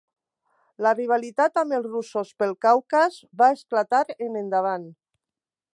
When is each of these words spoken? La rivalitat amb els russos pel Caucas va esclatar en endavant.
La 0.85 0.93
rivalitat 0.99 1.59
amb 1.63 1.77
els 1.79 1.85
russos 1.91 2.33
pel 2.43 2.57
Caucas 2.67 3.21
va 3.43 3.53
esclatar 3.59 4.05
en 4.29 4.41
endavant. 4.45 4.91